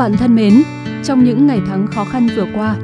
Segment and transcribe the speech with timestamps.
[0.00, 0.62] bạn thân mến,
[1.04, 2.76] trong những ngày tháng khó khăn vừa qua,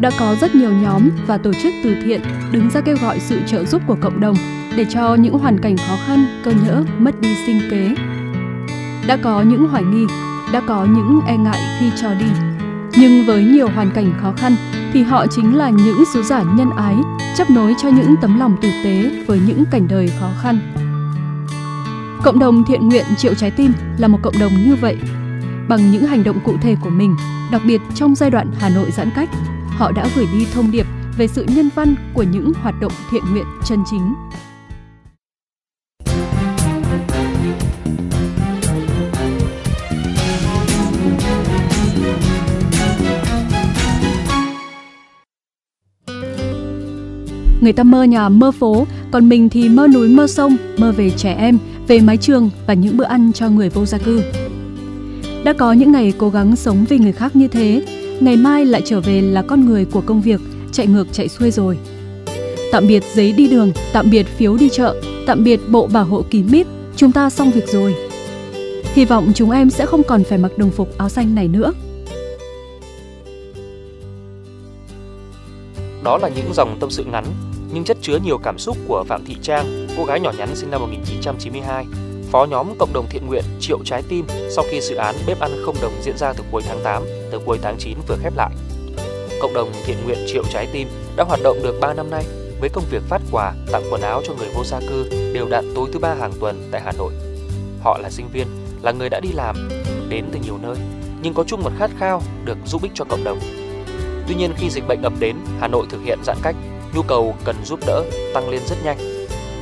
[0.00, 2.20] đã có rất nhiều nhóm và tổ chức từ thiện
[2.52, 4.36] đứng ra kêu gọi sự trợ giúp của cộng đồng
[4.76, 7.94] để cho những hoàn cảnh khó khăn, cơ nhỡ, mất đi sinh kế.
[9.06, 10.06] Đã có những hoài nghi,
[10.52, 12.26] đã có những e ngại khi cho đi.
[12.98, 14.56] Nhưng với nhiều hoàn cảnh khó khăn
[14.92, 16.96] thì họ chính là những sứ giả nhân ái,
[17.36, 20.58] chấp nối cho những tấm lòng tử tế với những cảnh đời khó khăn.
[22.22, 24.96] Cộng đồng thiện nguyện Triệu Trái Tim là một cộng đồng như vậy
[25.68, 27.16] bằng những hành động cụ thể của mình,
[27.52, 29.28] đặc biệt trong giai đoạn Hà Nội giãn cách,
[29.68, 33.22] họ đã gửi đi thông điệp về sự nhân văn của những hoạt động thiện
[33.32, 34.14] nguyện chân chính.
[47.60, 51.10] Người ta mơ nhà mơ phố, còn mình thì mơ núi mơ sông, mơ về
[51.10, 54.22] trẻ em, về mái trường và những bữa ăn cho người vô gia cư.
[55.44, 57.82] Đã có những ngày cố gắng sống vì người khác như thế,
[58.20, 60.40] ngày mai lại trở về là con người của công việc,
[60.72, 61.78] chạy ngược chạy xuôi rồi.
[62.72, 66.22] Tạm biệt giấy đi đường, tạm biệt phiếu đi chợ, tạm biệt bộ bảo hộ
[66.30, 67.94] kín mít, chúng ta xong việc rồi.
[68.94, 71.72] Hy vọng chúng em sẽ không còn phải mặc đồng phục áo xanh này nữa.
[76.04, 77.24] Đó là những dòng tâm sự ngắn
[77.74, 80.70] nhưng chất chứa nhiều cảm xúc của Phạm Thị Trang, cô gái nhỏ nhắn sinh
[80.70, 81.84] năm 1992,
[82.34, 85.50] phó nhóm cộng đồng thiện nguyện Triệu Trái Tim sau khi dự án bếp ăn
[85.64, 88.50] không đồng diễn ra từ cuối tháng 8 tới cuối tháng 9 vừa khép lại.
[89.40, 92.24] Cộng đồng thiện nguyện Triệu Trái Tim đã hoạt động được 3 năm nay
[92.60, 95.72] với công việc phát quà, tặng quần áo cho người vô gia cư đều đặn
[95.74, 97.12] tối thứ ba hàng tuần tại Hà Nội.
[97.82, 98.46] Họ là sinh viên,
[98.82, 99.68] là người đã đi làm,
[100.08, 100.76] đến từ nhiều nơi,
[101.22, 103.38] nhưng có chung một khát khao được giúp ích cho cộng đồng.
[104.28, 106.56] Tuy nhiên khi dịch bệnh ập đến, Hà Nội thực hiện giãn cách,
[106.94, 108.02] nhu cầu cần giúp đỡ
[108.34, 109.13] tăng lên rất nhanh.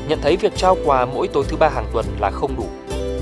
[0.09, 2.67] Nhận thấy việc trao quà mỗi tối thứ ba hàng tuần là không đủ,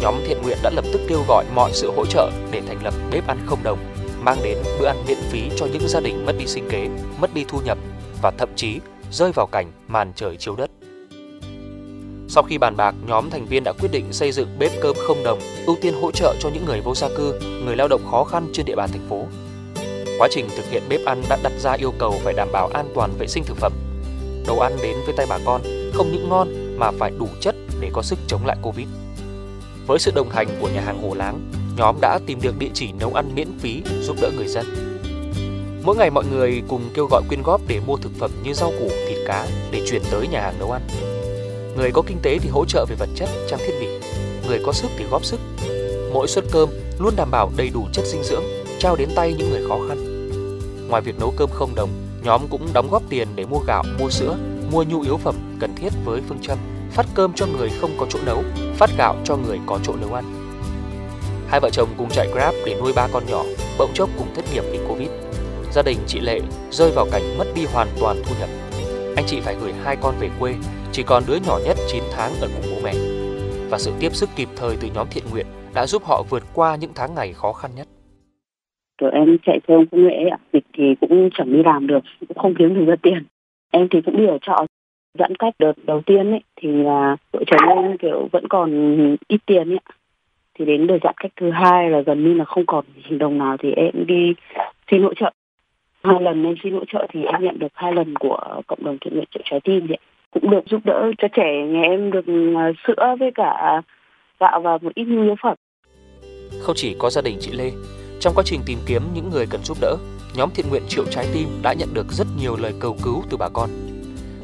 [0.00, 2.94] nhóm thiện nguyện đã lập tức kêu gọi mọi sự hỗ trợ để thành lập
[3.10, 3.78] bếp ăn không đồng,
[4.20, 6.88] mang đến bữa ăn miễn phí cho những gia đình mất đi sinh kế,
[7.20, 7.78] mất đi thu nhập
[8.22, 8.80] và thậm chí
[9.12, 10.70] rơi vào cảnh màn trời chiếu đất.
[12.28, 15.22] Sau khi bàn bạc, nhóm thành viên đã quyết định xây dựng bếp cơm không
[15.24, 18.24] đồng, ưu tiên hỗ trợ cho những người vô gia cư, người lao động khó
[18.24, 19.24] khăn trên địa bàn thành phố.
[20.18, 22.88] Quá trình thực hiện bếp ăn đã đặt ra yêu cầu phải đảm bảo an
[22.94, 23.72] toàn vệ sinh thực phẩm.
[24.46, 25.60] Đồ ăn đến với tay bà con
[25.94, 26.48] không những ngon
[26.80, 28.86] mà phải đủ chất để có sức chống lại Covid.
[29.86, 32.92] Với sự đồng hành của nhà hàng Hồ Láng, nhóm đã tìm được địa chỉ
[32.92, 34.66] nấu ăn miễn phí giúp đỡ người dân.
[35.84, 38.72] Mỗi ngày mọi người cùng kêu gọi quyên góp để mua thực phẩm như rau
[38.78, 40.82] củ, thịt cá để chuyển tới nhà hàng nấu ăn.
[41.76, 43.86] Người có kinh tế thì hỗ trợ về vật chất, trang thiết bị,
[44.48, 45.40] người có sức thì góp sức.
[46.12, 46.68] Mỗi suất cơm
[46.98, 48.44] luôn đảm bảo đầy đủ chất dinh dưỡng,
[48.78, 50.28] trao đến tay những người khó khăn.
[50.88, 51.90] Ngoài việc nấu cơm không đồng,
[52.24, 54.36] nhóm cũng đóng góp tiền để mua gạo, mua sữa,
[54.72, 56.58] mua nhu yếu phẩm cần thiết với phương châm
[56.90, 58.42] phát cơm cho người không có chỗ nấu,
[58.74, 60.24] phát gạo cho người có chỗ nấu ăn.
[61.48, 63.42] Hai vợ chồng cùng chạy Grab để nuôi ba con nhỏ,
[63.78, 65.08] bỗng chốc cùng thất nghiệp vì Covid.
[65.72, 68.48] Gia đình chị Lệ rơi vào cảnh mất đi hoàn toàn thu nhập.
[69.16, 70.54] Anh chị phải gửi hai con về quê,
[70.92, 72.94] chỉ còn đứa nhỏ nhất 9 tháng ở cùng bố mẹ.
[73.70, 76.76] Và sự tiếp sức kịp thời từ nhóm thiện nguyện đã giúp họ vượt qua
[76.76, 77.86] những tháng ngày khó khăn nhất.
[78.98, 82.38] tụi em chạy theo công nghệ ạ dịch thì cũng chẳng đi làm được cũng
[82.38, 83.24] không kiếm được ra tiền
[83.70, 84.66] em thì cũng đi ở trọ.
[85.18, 88.70] Giãn cách đợt đầu tiên ấy thì là vợ chồng em kiểu vẫn còn
[89.28, 89.80] ít tiền ấy
[90.58, 93.56] thì đến đợt giãn cách thứ hai là gần như là không còn đồng nào
[93.56, 94.34] thì em đi
[94.90, 95.30] xin hỗ trợ.
[96.02, 98.98] Hai lần em xin hỗ trợ thì em nhận được hai lần của cộng đồng
[99.00, 99.98] thiện nguyện chợ trái tim ấy.
[100.30, 102.24] cũng được giúp đỡ cho trẻ nhà em được
[102.56, 103.82] à, sữa với cả
[104.40, 105.56] gạo và một ít nhu yếu phẩm.
[106.60, 107.70] Không chỉ có gia đình chị Lê,
[108.20, 109.96] trong quá trình tìm kiếm những người cần giúp đỡ,
[110.34, 113.36] nhóm thiện nguyện Triệu Trái Tim đã nhận được rất nhiều lời cầu cứu từ
[113.36, 113.70] bà con.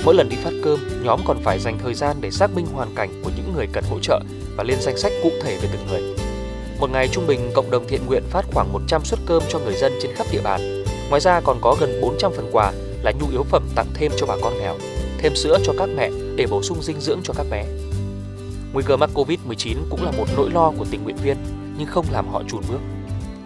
[0.04, 2.94] Mỗi lần đi phát cơm, nhóm còn phải dành thời gian để xác minh hoàn
[2.94, 4.20] cảnh của những người cần hỗ trợ
[4.56, 6.16] và lên danh sách cụ thể về từng người.
[6.80, 9.74] Một ngày trung bình, cộng đồng thiện nguyện phát khoảng 100 suất cơm cho người
[9.74, 10.84] dân trên khắp địa bàn.
[11.08, 12.72] Ngoài ra còn có gần 400 phần quà
[13.02, 14.76] là nhu yếu phẩm tặng thêm cho bà con nghèo,
[15.18, 17.64] thêm sữa cho các mẹ để bổ sung dinh dưỡng cho các bé.
[18.72, 21.36] Nguy cơ mắc Covid-19 cũng là một nỗi lo của tình nguyện viên,
[21.78, 22.78] nhưng không làm họ chùn bước.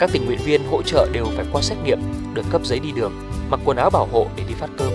[0.01, 1.99] Các tình nguyện viên hỗ trợ đều phải qua xét nghiệm,
[2.33, 3.11] được cấp giấy đi đường,
[3.49, 4.93] mặc quần áo bảo hộ để đi phát cơm.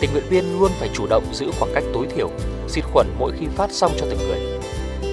[0.00, 2.30] Tình nguyện viên luôn phải chủ động giữ khoảng cách tối thiểu,
[2.68, 4.40] xịt khuẩn mỗi khi phát xong cho từng người.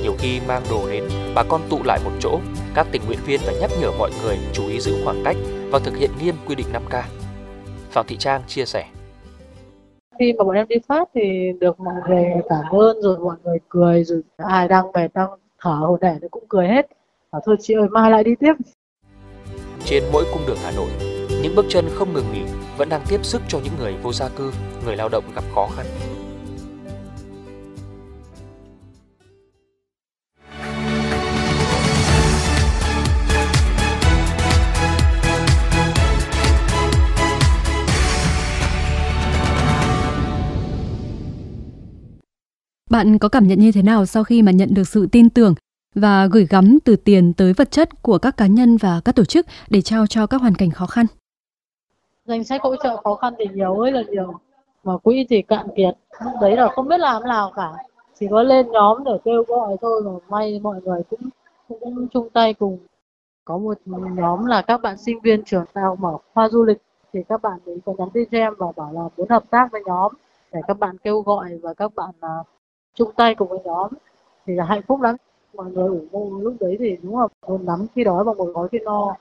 [0.03, 1.03] Nhiều khi mang đồ đến,
[1.35, 2.39] bà con tụ lại một chỗ,
[2.75, 5.35] các tình nguyện viên phải nhắc nhở mọi người chú ý giữ khoảng cách
[5.71, 7.01] và thực hiện nghiêm quy định 5K.
[7.89, 8.85] Phạm Thị Trang chia sẻ.
[10.19, 13.57] Khi mà bọn em đi phát thì được mọi người cảm ơn rồi mọi người
[13.69, 15.29] cười rồi ai đang mệt đang
[15.61, 16.87] thở hổn hển thì cũng cười hết.
[17.31, 18.53] Bảo thôi chị ơi mai lại đi tiếp.
[19.87, 20.89] Trên mỗi cung đường Hà Nội,
[21.41, 22.41] những bước chân không ngừng nghỉ
[22.77, 24.51] vẫn đang tiếp sức cho những người vô gia cư,
[24.85, 25.85] người lao động gặp khó khăn.
[42.89, 45.55] Bạn có cảm nhận như thế nào sau khi mà nhận được sự tin tưởng
[45.95, 49.25] và gửi gắm từ tiền tới vật chất của các cá nhân và các tổ
[49.25, 51.05] chức để trao cho các hoàn cảnh khó khăn?
[52.25, 54.33] Danh sách hỗ trợ khó khăn thì nhiều ấy là nhiều,
[54.83, 55.97] mà quỹ thì cạn kiệt.
[56.41, 57.69] Đấy là không biết làm nào cả,
[58.19, 61.29] chỉ có lên nhóm để kêu gọi thôi mà may mọi người cũng
[61.67, 62.79] cũng chung tay cùng.
[63.45, 66.77] Có một nhóm là các bạn sinh viên trường đại mở khoa du lịch
[67.13, 69.71] thì các bạn ấy có nhắn tin cho em và bảo là muốn hợp tác
[69.71, 70.13] với nhóm
[70.51, 72.47] để các bạn kêu gọi và các bạn uh,
[72.93, 73.91] chung tay cùng với nhóm
[74.45, 75.15] thì là hạnh phúc lắm
[75.55, 78.45] mọi người ủng hộ lúc đấy thì đúng là buồn lắm khi đói và một
[78.45, 79.15] gói khi no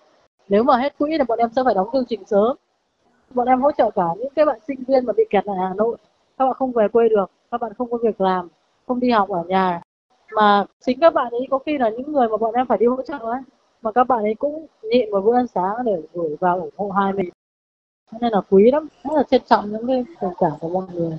[0.48, 2.56] nếu mà hết quỹ thì bọn em sẽ phải đóng chương trình sớm.
[3.34, 5.74] Bọn em hỗ trợ cả những cái bạn sinh viên mà bị kẹt ở Hà
[5.74, 5.96] Nội.
[6.38, 8.48] Các bạn không về quê được, các bạn không có việc làm,
[8.86, 9.80] không đi học ở nhà.
[10.32, 12.86] Mà chính các bạn ấy có khi là những người mà bọn em phải đi
[12.86, 13.40] hỗ trợ ấy,
[13.82, 16.90] mà các bạn ấy cũng nhịn một bữa ăn sáng để gửi vào ủng hộ
[16.90, 17.30] hai mình.
[18.20, 21.18] Nên là quý lắm, rất là trân trọng những cái tình cảm của mọi người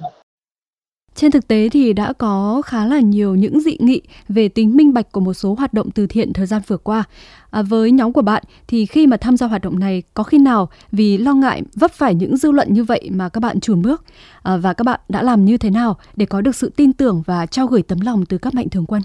[1.15, 4.93] trên thực tế thì đã có khá là nhiều những dị nghị về tính minh
[4.93, 7.03] bạch của một số hoạt động từ thiện thời gian vừa qua.
[7.49, 10.37] À, với nhóm của bạn thì khi mà tham gia hoạt động này có khi
[10.37, 13.81] nào vì lo ngại vấp phải những dư luận như vậy mà các bạn chùn
[13.81, 14.03] bước
[14.43, 17.23] à, và các bạn đã làm như thế nào để có được sự tin tưởng
[17.25, 19.01] và trao gửi tấm lòng từ các mạnh thường quân?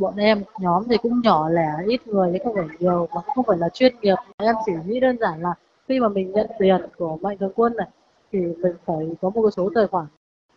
[0.00, 3.44] Bọn em nhóm thì cũng nhỏ lẻ ít người chứ không phải nhiều mà không
[3.48, 4.16] phải là chuyên nghiệp.
[4.36, 5.54] Em chỉ nghĩ đơn giản là
[5.88, 7.88] khi mà mình nhận tiền của mạnh thường quân này
[8.34, 10.06] thì mình phải có một cái số tài khoản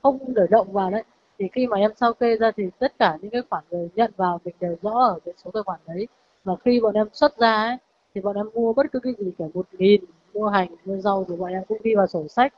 [0.04, 1.04] không để động vào đấy.
[1.40, 4.12] Thì khi mà em sao kê ra thì tất cả những cái khoản người nhận
[4.18, 6.08] vào mình đều rõ ở cái số tài khoản đấy.
[6.44, 7.78] Và khi bọn em xuất ra ấy,
[8.16, 10.02] thì bọn em mua bất cứ cái gì cả một nghìn,
[10.34, 12.54] mua hành, mua rau thì bọn em cũng ghi vào sổ sách,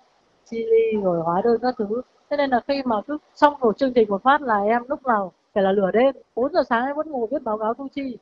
[0.46, 2.02] chili rồi hóa đơn các thứ.
[2.30, 5.06] Thế nên là khi mà cứ xong một chương trình một phát là em lúc
[5.06, 7.88] nào phải là lửa đêm 4 giờ sáng em vẫn ngồi viết báo cáo thu
[7.96, 8.18] chi.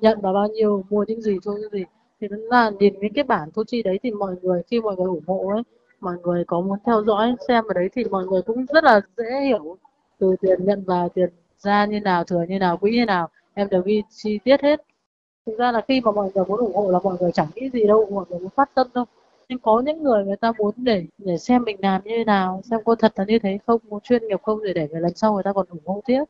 [0.00, 1.84] Nhận vào bao nhiêu, mua những gì cho những gì.
[2.20, 5.06] Thì là nhìn những cái bản thu chi đấy thì mọi người, khi mọi người
[5.06, 5.62] ủng hộ ấy
[6.00, 9.00] mọi người có muốn theo dõi xem ở đấy thì mọi người cũng rất là
[9.16, 9.76] dễ hiểu.
[10.18, 11.28] Từ tiền nhận vào, tiền
[11.58, 14.80] ra như nào, thừa như nào, quỹ như nào, em đều ghi chi tiết hết.
[15.46, 17.70] Thực ra là khi mà mọi người muốn ủng hộ là mọi người chẳng nghĩ
[17.70, 19.04] gì đâu, mọi người muốn phát tâm đâu.
[19.48, 22.60] Nhưng có những người người ta muốn để để xem mình làm như thế nào,
[22.70, 25.14] xem có thật là như thế không, có chuyên nghiệp không để để về lần
[25.14, 26.24] sau người ta còn ủng hộ tiếp.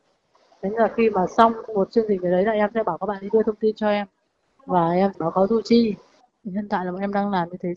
[0.61, 3.05] Thế là khi mà xong một chương trình về đấy là em sẽ bảo các
[3.05, 4.07] bạn đi đưa thông tin cho em.
[4.65, 5.95] Và em báo cáo thu chi.
[6.43, 7.69] Hiện tại là bọn em đang làm như thế.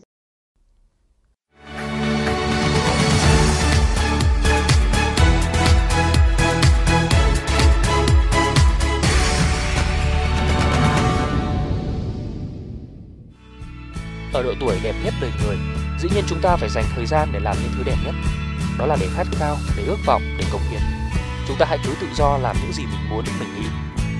[14.65, 15.57] Tuổi đẹp nhất đời người,
[15.99, 18.15] dĩ nhiên chúng ta phải dành thời gian để làm những thứ đẹp nhất.
[18.77, 20.81] Đó là để khát khao, để ước vọng, để cống hiến.
[21.47, 23.67] Chúng ta hãy cứ tự do làm những gì mình muốn, mình nghĩ.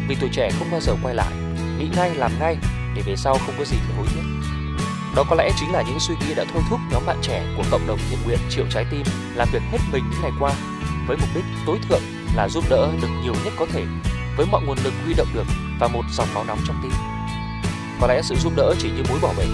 [0.08, 1.32] Vì tuổi trẻ không bao giờ quay lại,
[1.80, 2.58] nghĩ ngay làm ngay
[2.96, 4.22] để về sau không có gì phải hối tiếc.
[5.16, 7.64] Đó có lẽ chính là những suy nghĩ đã thôi thúc nhóm bạn trẻ của
[7.72, 9.04] cộng đồng thiện nguyện Triệu Trái Tim
[9.36, 10.52] làm việc hết mình những ngày qua
[11.08, 12.02] với mục đích tối thượng
[12.36, 13.86] là giúp đỡ được nhiều nhất có thể
[14.38, 15.46] với mọi nguồn lực huy động được
[15.80, 16.92] và một dòng máu nóng trong tim.
[18.02, 19.46] Có lẽ sự giúp đỡ chỉ như mối bỏ bể,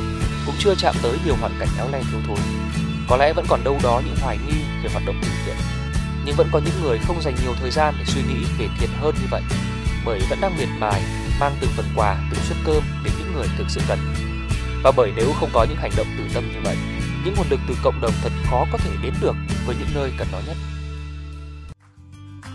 [0.50, 2.38] cũng chưa chạm tới nhiều hoàn cảnh éo le thiếu thốn.
[3.10, 5.56] Có lẽ vẫn còn đâu đó những hoài nghi về hoạt động từ thiện,
[6.26, 8.90] nhưng vẫn có những người không dành nhiều thời gian để suy nghĩ về thiện
[9.02, 9.42] hơn như vậy,
[10.06, 11.02] bởi vẫn đang miệt mài
[11.40, 14.00] mang từng phần quà, từng suất cơm đến những người thực sự cần.
[14.84, 16.76] Và bởi nếu không có những hành động từ tâm như vậy,
[17.26, 20.12] những nguồn lực từ cộng đồng thật khó có thể đến được với những nơi
[20.18, 20.58] cần nó nhất.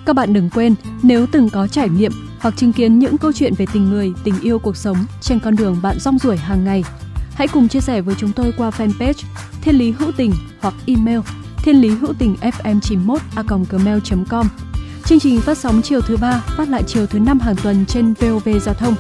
[0.07, 3.55] Các bạn đừng quên, nếu từng có trải nghiệm hoặc chứng kiến những câu chuyện
[3.55, 6.85] về tình người, tình yêu cuộc sống trên con đường bạn rong ruổi hàng ngày,
[7.35, 9.23] hãy cùng chia sẻ với chúng tôi qua fanpage
[9.63, 11.21] Thiên Lý Hữu Tình hoặc email
[11.65, 14.49] thiên lý hữu tình fm 91 a gmail.com.
[15.05, 18.15] Chương trình phát sóng chiều thứ ba, phát lại chiều thứ năm hàng tuần trên
[18.15, 18.95] VOV Giao thông.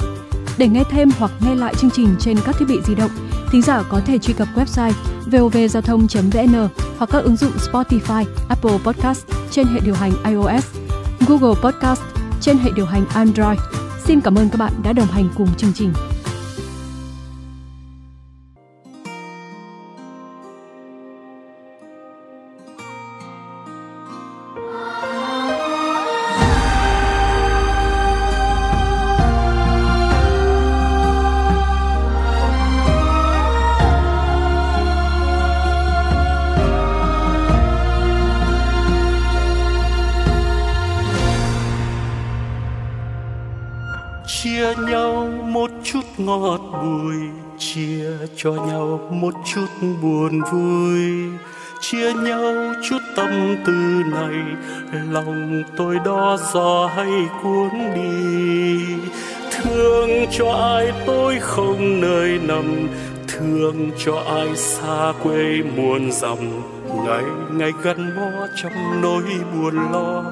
[0.59, 3.11] Để nghe thêm hoặc nghe lại chương trình trên các thiết bị di động,
[3.53, 4.93] thính giả có thể truy cập website
[5.27, 10.67] vovgiao thông.vn hoặc các ứng dụng Spotify, Apple Podcast trên hệ điều hành iOS,
[11.29, 12.01] Google Podcast
[12.41, 13.59] trên hệ điều hành Android.
[14.05, 15.93] Xin cảm ơn các bạn đã đồng hành cùng chương trình.
[44.45, 47.17] Chia nhau một chút ngọt bùi,
[47.59, 49.67] chia cho nhau một chút
[50.03, 51.01] buồn vui.
[51.81, 54.43] Chia nhau chút tâm tư này,
[55.11, 58.85] lòng tôi đó gió hay cuốn đi.
[59.53, 62.89] Thương cho ai tôi không nơi nằm
[63.45, 66.39] thương cho ai xa quê muôn dặm.
[67.07, 69.23] Ngày ngày gắn bó trong nỗi
[69.55, 70.25] buồn lo.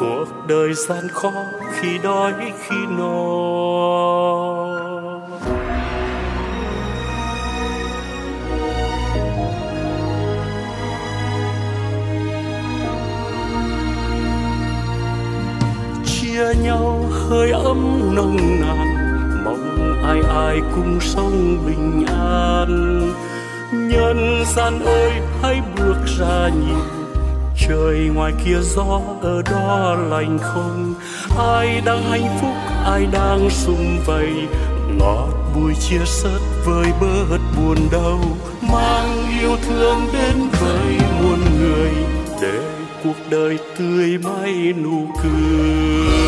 [0.00, 1.32] Cuộc đời gian khó
[1.72, 2.32] khi đói,
[2.66, 3.14] khi no.
[16.04, 19.03] Chia nhau hơi ấm nồng nàn
[20.06, 23.00] ai ai cùng sống bình an.
[23.72, 26.78] Nhân gian ơi, hãy bước ra nhìn.
[27.68, 30.94] Trời ngoài kia gió ở đó lành không?
[31.38, 34.32] Ai đang hạnh phúc, ai đang sum vầy?
[34.98, 38.20] Ngọt bùi chia sớt với bớt buồn đau.
[38.72, 41.90] Mang yêu thương đến với muôn người.
[42.42, 42.60] Để
[43.04, 46.23] cuộc đời tươi mãi nụ cười.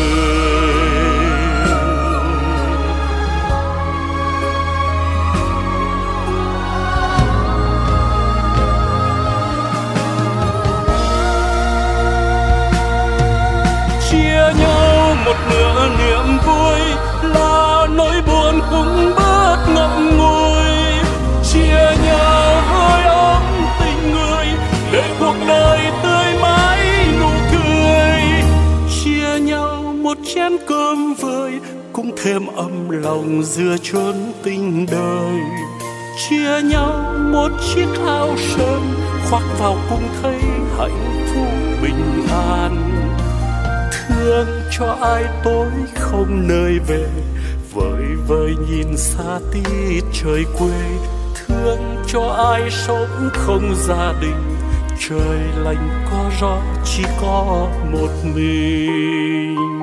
[30.49, 31.59] Chén cơm vơi,
[31.93, 35.39] cũng thêm ấm lòng dưa chốn tình đời.
[36.29, 38.81] Chia nhau một chiếc áo sớm
[39.29, 40.39] khoác vào cùng thấy
[40.77, 42.91] hạnh phúc bình an.
[43.91, 47.07] Thương cho ai tối không nơi về,
[47.73, 50.79] vời vời nhìn xa tít trời quê.
[51.35, 54.55] Thương cho ai sống không gia đình,
[55.09, 59.76] trời lạnh có gió chỉ có một mình.